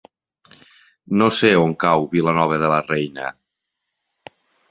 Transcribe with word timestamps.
No 1.21 1.27
sé 1.39 1.51
on 1.65 1.75
cau 1.83 2.07
Vilanova 2.15 2.59
de 2.65 2.71
la 2.73 2.81
Reina. 2.87 3.27